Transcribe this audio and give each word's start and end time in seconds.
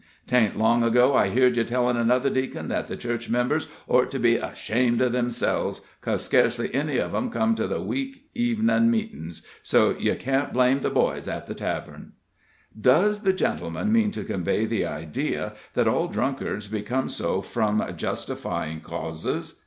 'Taint 0.25 0.57
long 0.57 0.81
ago 0.83 1.13
I 1.13 1.29
heerd 1.29 1.55
ye 1.57 1.63
tellin' 1.63 1.95
another 1.95 2.31
deacon 2.31 2.69
that 2.69 2.87
the 2.87 2.97
church 2.97 3.29
members 3.29 3.69
ort 3.87 4.09
to 4.09 4.19
be 4.19 4.39
'shamed 4.55 4.99
of 4.99 5.13
'emselves, 5.13 5.81
'cos 6.01 6.27
sca'cely 6.27 6.73
any 6.73 6.97
of 6.97 7.13
'em 7.13 7.29
come 7.29 7.53
to 7.53 7.67
the 7.67 7.79
week 7.83 8.27
evenin' 8.33 8.89
meetin's, 8.89 9.45
so 9.61 9.91
ye 9.99 10.15
can't 10.15 10.53
blame 10.53 10.79
the 10.79 10.89
boys 10.89 11.27
at 11.27 11.45
the 11.45 11.53
tavern." 11.53 12.13
"Does 12.75 13.21
the 13.21 13.31
gentleman 13.31 13.91
mean 13.91 14.09
to 14.09 14.23
convey 14.23 14.65
the 14.65 14.87
idea 14.87 15.53
that 15.75 15.87
all 15.87 16.07
drunkards 16.07 16.67
become 16.67 17.07
so 17.07 17.43
from 17.43 17.85
justifying 17.95 18.79
causes?" 18.81 19.59